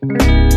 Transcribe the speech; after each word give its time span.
Peace. 0.00 0.47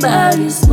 bodies 0.00 0.69